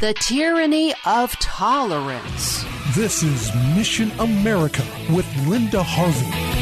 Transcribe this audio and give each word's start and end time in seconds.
The 0.00 0.14
tyranny 0.14 0.94
of 1.04 1.38
tolerance. 1.40 2.64
This 2.94 3.22
is 3.22 3.54
Mission 3.76 4.10
America 4.18 4.82
with 5.10 5.26
Linda 5.46 5.82
Harvey. 5.82 6.59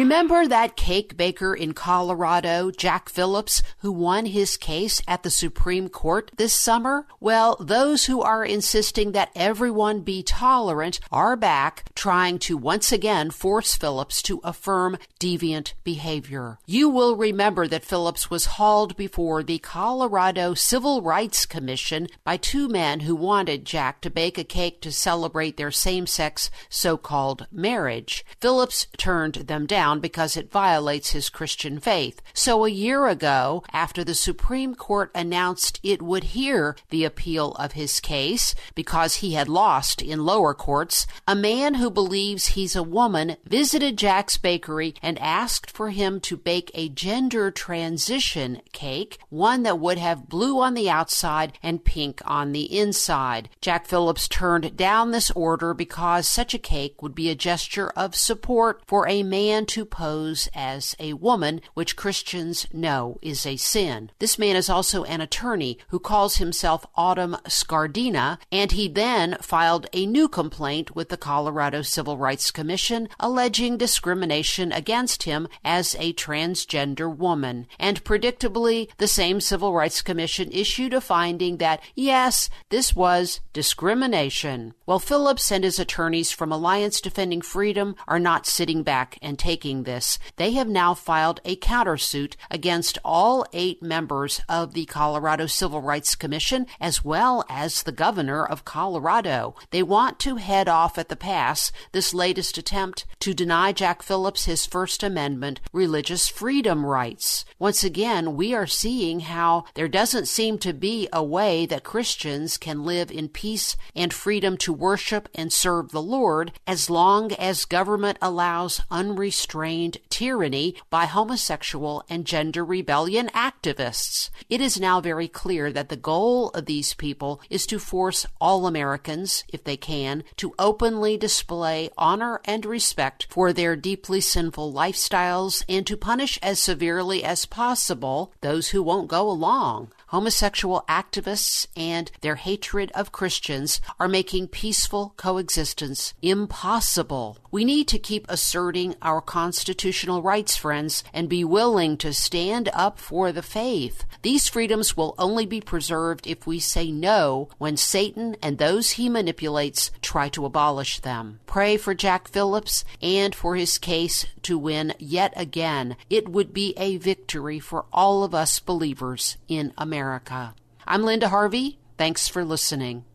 Remember 0.00 0.48
that 0.48 0.76
cake 0.76 1.18
baker 1.18 1.54
in 1.54 1.74
Colorado, 1.74 2.70
Jack 2.70 3.10
Phillips, 3.10 3.62
who 3.80 3.92
won 3.92 4.24
his 4.24 4.56
case 4.56 5.02
at 5.06 5.24
the 5.24 5.28
Supreme 5.28 5.90
Court 5.90 6.30
this 6.38 6.54
summer? 6.54 7.06
Well, 7.20 7.54
those 7.60 8.06
who 8.06 8.22
are 8.22 8.42
insisting 8.42 9.12
that 9.12 9.30
everyone 9.36 10.00
be 10.00 10.22
tolerant 10.22 11.00
are 11.12 11.36
back 11.36 11.90
trying 11.94 12.38
to 12.38 12.56
once 12.56 12.92
again 12.92 13.30
force 13.30 13.76
Phillips 13.76 14.22
to 14.22 14.40
affirm 14.42 14.96
deviant 15.20 15.74
behavior. 15.84 16.58
You 16.64 16.88
will 16.88 17.14
remember 17.14 17.68
that 17.68 17.84
Phillips 17.84 18.30
was 18.30 18.56
hauled 18.56 18.96
before 18.96 19.42
the 19.42 19.58
Colorado 19.58 20.54
Civil 20.54 21.02
Rights 21.02 21.44
Commission 21.44 22.08
by 22.24 22.38
two 22.38 22.68
men 22.68 23.00
who 23.00 23.14
wanted 23.14 23.66
Jack 23.66 24.00
to 24.00 24.08
bake 24.08 24.38
a 24.38 24.44
cake 24.44 24.80
to 24.80 24.92
celebrate 24.92 25.58
their 25.58 25.70
same 25.70 26.06
sex 26.06 26.50
so 26.70 26.96
called 26.96 27.46
marriage. 27.52 28.24
Phillips 28.40 28.86
turned 28.96 29.34
them 29.34 29.66
down 29.66 29.89
down 29.90 30.00
because 30.00 30.36
it 30.36 30.50
violates 30.50 31.10
his 31.10 31.28
Christian 31.28 31.80
faith. 31.80 32.22
So 32.32 32.64
a 32.64 32.70
year 32.70 33.06
ago, 33.06 33.62
after 33.72 34.04
the 34.04 34.14
Supreme 34.14 34.74
Court 34.74 35.10
announced 35.14 35.80
it 35.82 36.00
would 36.00 36.24
hear 36.24 36.76
the 36.90 37.04
appeal 37.04 37.52
of 37.52 37.72
his 37.72 38.00
case 38.00 38.54
because 38.74 39.16
he 39.16 39.34
had 39.34 39.48
lost 39.48 40.00
in 40.02 40.24
lower 40.24 40.54
courts, 40.54 41.06
a 41.26 41.34
man 41.34 41.74
who 41.74 41.90
believes 41.90 42.48
he's 42.48 42.76
a 42.76 42.82
woman 42.82 43.36
visited 43.44 43.98
Jack's 43.98 44.38
bakery 44.38 44.94
and 45.02 45.18
asked 45.18 45.70
for 45.70 45.90
him 45.90 46.20
to 46.20 46.36
bake 46.36 46.70
a 46.74 46.88
gender 46.88 47.50
transition 47.50 48.60
cake, 48.72 49.18
one 49.28 49.62
that 49.64 49.78
would 49.78 49.98
have 49.98 50.28
blue 50.28 50.60
on 50.60 50.74
the 50.74 50.88
outside 50.88 51.52
and 51.62 51.84
pink 51.84 52.22
on 52.24 52.52
the 52.52 52.78
inside. 52.78 53.48
Jack 53.60 53.86
Phillips 53.86 54.28
turned 54.28 54.76
down 54.76 55.10
this 55.10 55.30
order 55.32 55.74
because 55.74 56.28
such 56.28 56.54
a 56.54 56.58
cake 56.58 57.02
would 57.02 57.14
be 57.14 57.28
a 57.28 57.34
gesture 57.34 57.90
of 57.96 58.14
support 58.14 58.82
for 58.86 59.08
a 59.08 59.22
man 59.22 59.66
to 59.66 59.79
pose 59.84 60.48
as 60.54 60.96
a 60.98 61.12
woman, 61.14 61.60
which 61.74 61.96
Christians 61.96 62.66
know 62.72 63.18
is 63.22 63.46
a 63.46 63.56
sin. 63.56 64.10
This 64.18 64.38
man 64.38 64.56
is 64.56 64.68
also 64.68 65.04
an 65.04 65.20
attorney 65.20 65.78
who 65.88 65.98
calls 65.98 66.36
himself 66.36 66.86
Autumn 66.94 67.36
Scardina, 67.46 68.38
and 68.50 68.72
he 68.72 68.88
then 68.88 69.36
filed 69.40 69.86
a 69.92 70.06
new 70.06 70.28
complaint 70.28 70.94
with 70.94 71.08
the 71.08 71.16
Colorado 71.16 71.82
Civil 71.82 72.16
Rights 72.16 72.50
Commission 72.50 73.08
alleging 73.18 73.76
discrimination 73.76 74.72
against 74.72 75.24
him 75.24 75.48
as 75.64 75.94
a 75.98 76.12
transgender 76.14 77.14
woman. 77.14 77.66
And 77.78 78.04
predictably, 78.04 78.88
the 78.98 79.08
same 79.08 79.40
Civil 79.40 79.72
Rights 79.72 80.02
Commission 80.02 80.50
issued 80.52 80.92
a 80.92 81.00
finding 81.00 81.58
that, 81.58 81.80
yes, 81.94 82.50
this 82.70 82.94
was 82.96 83.40
discrimination. 83.52 84.74
Well, 84.86 84.98
Phillips 84.98 85.52
and 85.52 85.62
his 85.62 85.78
attorneys 85.78 86.30
from 86.32 86.50
Alliance 86.50 87.00
Defending 87.00 87.42
Freedom 87.42 87.94
are 88.08 88.18
not 88.18 88.46
sitting 88.46 88.82
back 88.82 89.18
and 89.22 89.38
taking 89.38 89.69
this, 89.70 90.18
they 90.36 90.52
have 90.52 90.68
now 90.68 90.94
filed 90.94 91.40
a 91.44 91.56
countersuit 91.56 92.34
against 92.50 92.98
all 93.04 93.46
eight 93.52 93.82
members 93.82 94.40
of 94.48 94.74
the 94.74 94.84
Colorado 94.86 95.46
Civil 95.46 95.80
Rights 95.80 96.14
Commission 96.14 96.66
as 96.80 97.04
well 97.04 97.44
as 97.48 97.82
the 97.82 97.92
governor 97.92 98.44
of 98.44 98.64
Colorado. 98.64 99.54
They 99.70 99.82
want 99.82 100.18
to 100.20 100.36
head 100.36 100.68
off 100.68 100.98
at 100.98 101.08
the 101.08 101.16
pass 101.16 101.70
this 101.92 102.12
latest 102.12 102.58
attempt 102.58 103.06
to 103.20 103.34
deny 103.34 103.72
Jack 103.72 104.02
Phillips 104.02 104.46
his 104.46 104.66
First 104.66 105.02
Amendment 105.02 105.60
religious 105.72 106.26
freedom 106.26 106.84
rights. 106.84 107.44
Once 107.58 107.84
again, 107.84 108.34
we 108.36 108.54
are 108.54 108.66
seeing 108.66 109.20
how 109.20 109.64
there 109.74 109.88
doesn't 109.88 110.26
seem 110.26 110.58
to 110.58 110.72
be 110.72 111.08
a 111.12 111.22
way 111.22 111.66
that 111.66 111.84
Christians 111.84 112.56
can 112.58 112.84
live 112.84 113.10
in 113.10 113.28
peace 113.28 113.76
and 113.94 114.12
freedom 114.12 114.56
to 114.58 114.72
worship 114.72 115.28
and 115.34 115.52
serve 115.52 115.90
the 115.90 116.02
Lord 116.02 116.52
as 116.66 116.90
long 116.90 117.32
as 117.32 117.64
government 117.64 118.18
allows 118.20 118.80
unrestricted 118.90 119.49
unrestrained 119.50 119.98
tyranny 120.08 120.76
by 120.90 121.06
homosexual 121.06 122.04
and 122.08 122.24
gender 122.24 122.64
rebellion 122.64 123.28
activists. 123.34 124.30
It 124.48 124.60
is 124.60 124.78
now 124.78 125.00
very 125.00 125.26
clear 125.26 125.72
that 125.72 125.88
the 125.88 125.96
goal 125.96 126.50
of 126.50 126.66
these 126.66 126.94
people 126.94 127.40
is 127.50 127.66
to 127.66 127.80
force 127.80 128.26
all 128.40 128.66
Americans, 128.66 129.42
if 129.48 129.64
they 129.64 129.76
can, 129.76 130.22
to 130.36 130.54
openly 130.56 131.16
display 131.16 131.90
honor 131.98 132.40
and 132.44 132.64
respect 132.64 133.26
for 133.28 133.52
their 133.52 133.74
deeply 133.74 134.20
sinful 134.20 134.72
lifestyles 134.72 135.64
and 135.68 135.84
to 135.86 135.96
punish 135.96 136.38
as 136.42 136.60
severely 136.60 137.24
as 137.24 137.44
possible 137.44 138.32
those 138.42 138.68
who 138.68 138.82
won't 138.84 139.08
go 139.08 139.28
along 139.28 139.90
homosexual 140.10 140.84
activists 140.88 141.68
and 141.76 142.10
their 142.20 142.34
hatred 142.34 142.90
of 142.96 143.12
Christians 143.12 143.80
are 144.00 144.08
making 144.08 144.48
peaceful 144.48 145.14
coexistence 145.16 146.14
impossible. 146.20 147.38
We 147.52 147.64
need 147.64 147.86
to 147.88 147.98
keep 147.98 148.26
asserting 148.28 148.96
our 149.02 149.20
constitutional 149.40 150.20
rights, 150.20 150.54
friends, 150.54 151.02
and 151.14 151.26
be 151.26 151.42
willing 151.42 151.96
to 151.96 152.12
stand 152.12 152.68
up 152.74 152.98
for 152.98 153.32
the 153.32 153.40
faith. 153.40 154.04
These 154.20 154.48
freedoms 154.48 154.98
will 154.98 155.14
only 155.18 155.46
be 155.46 155.62
preserved 155.62 156.26
if 156.26 156.46
we 156.46 156.58
say 156.60 156.92
no 156.92 157.48
when 157.56 157.78
Satan 157.78 158.36
and 158.42 158.58
those 158.58 158.92
he 158.92 159.08
manipulates 159.08 159.90
try 160.02 160.28
to 160.28 160.44
abolish 160.44 161.00
them. 161.00 161.40
Pray 161.46 161.78
for 161.78 161.94
Jack 161.94 162.28
Phillips 162.28 162.84
and 163.00 163.34
for 163.34 163.56
his 163.56 163.78
case 163.78 164.26
to 164.42 164.58
win 164.58 164.92
yet 164.98 165.32
again. 165.36 165.96
It 166.10 166.28
would 166.28 166.52
be 166.52 166.74
a 166.76 166.98
victory 166.98 167.58
for 167.58 167.86
all 167.94 168.22
of 168.22 168.34
us 168.34 168.60
believers 168.60 169.38
in 169.48 169.72
America. 169.78 170.54
I'm 170.86 171.02
Linda 171.02 171.30
Harvey. 171.30 171.78
Thanks 171.96 172.28
for 172.28 172.44
listening. 172.44 173.06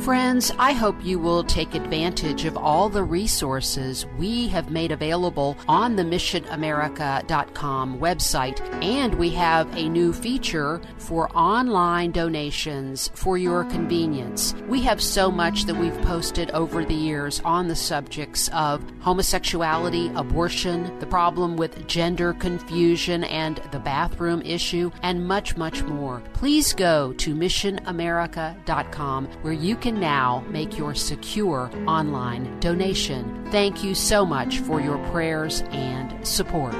Friends, 0.00 0.50
I 0.58 0.72
hope 0.72 0.96
you 1.04 1.18
will 1.18 1.44
take 1.44 1.74
advantage 1.74 2.46
of 2.46 2.56
all 2.56 2.88
the 2.88 3.04
resources 3.04 4.06
we 4.16 4.48
have 4.48 4.70
made 4.70 4.92
available 4.92 5.58
on 5.68 5.94
the 5.94 6.02
missionamerica.com 6.02 7.98
website. 7.98 8.82
And 8.82 9.14
we 9.16 9.28
have 9.32 9.70
a 9.76 9.90
new 9.90 10.14
feature 10.14 10.80
for 10.96 11.28
online 11.36 12.12
donations 12.12 13.10
for 13.12 13.36
your 13.36 13.64
convenience. 13.64 14.54
We 14.68 14.80
have 14.82 15.02
so 15.02 15.30
much 15.30 15.64
that 15.64 15.76
we've 15.76 16.00
posted 16.00 16.50
over 16.52 16.82
the 16.82 16.94
years 16.94 17.42
on 17.44 17.68
the 17.68 17.76
subjects 17.76 18.48
of 18.54 18.82
homosexuality, 19.00 20.10
abortion, 20.18 20.98
the 21.00 21.06
problem 21.06 21.58
with 21.58 21.86
gender 21.86 22.32
confusion 22.32 23.24
and 23.24 23.58
the 23.70 23.80
bathroom 23.80 24.40
issue, 24.46 24.90
and 25.02 25.28
much, 25.28 25.58
much 25.58 25.82
more. 25.82 26.22
Please 26.32 26.72
go 26.72 27.12
to 27.18 27.34
missionamerica.com 27.34 29.26
where 29.42 29.52
you 29.52 29.76
can 29.90 30.00
now 30.00 30.44
make 30.48 30.78
your 30.78 30.94
secure 30.94 31.68
online 31.86 32.60
donation. 32.60 33.44
Thank 33.50 33.82
you 33.82 33.94
so 33.94 34.24
much 34.24 34.60
for 34.60 34.80
your 34.80 34.98
prayers 35.10 35.62
and 35.72 36.26
support. 36.26 36.76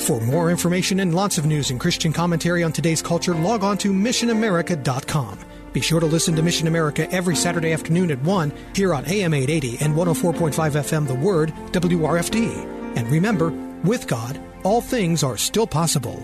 For 0.00 0.20
more 0.20 0.50
information 0.50 0.98
and 0.98 1.14
lots 1.14 1.38
of 1.38 1.46
news 1.46 1.70
and 1.70 1.78
Christian 1.78 2.12
commentary 2.12 2.64
on 2.64 2.72
today's 2.72 3.02
culture, 3.02 3.34
log 3.34 3.62
on 3.62 3.78
to 3.78 3.92
missionamerica.com. 3.92 5.38
Be 5.72 5.80
sure 5.80 6.00
to 6.00 6.06
listen 6.06 6.34
to 6.34 6.42
Mission 6.42 6.66
America 6.66 7.08
every 7.12 7.36
Saturday 7.36 7.72
afternoon 7.72 8.10
at 8.10 8.20
1 8.22 8.52
here 8.74 8.92
on 8.92 9.04
AM 9.06 9.32
880 9.32 9.84
and 9.84 9.94
104.5 9.94 10.52
FM 10.52 11.06
The 11.06 11.14
Word, 11.14 11.52
WRFD. 11.70 12.96
And 12.96 13.08
remember, 13.08 13.50
with 13.84 14.08
God, 14.08 14.40
all 14.64 14.80
things 14.80 15.22
are 15.22 15.36
still 15.36 15.68
possible. 15.68 16.20